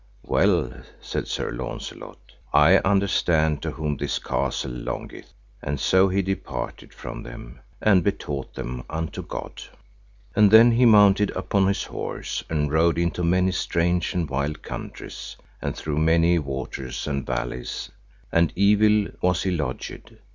[0.23, 2.17] Well, said Sir Launcelot,
[2.51, 5.31] I understand to whom this castle longeth;
[5.61, 9.61] and so he departed from them, and betaught them unto God.
[10.35, 15.35] And then he mounted upon his horse, and rode into many strange and wild countries,
[15.61, 17.91] and through many waters and valleys,
[18.31, 20.17] and evil was he lodged.